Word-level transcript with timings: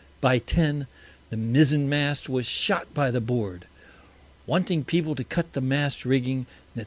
By 0.19 0.39
Ten, 0.39 0.87
the 1.29 1.37
Mizen 1.37 1.87
mast 1.87 2.27
was 2.27 2.47
shot 2.47 2.91
by 2.91 3.11
the 3.11 3.21
Board. 3.21 3.67
Wanting 4.47 4.83
People 4.83 5.13
to 5.13 5.23
cut 5.23 5.53
the 5.53 5.61
Mast 5.61 6.05
Rigging, 6.05 6.47
_&c. 6.75 6.79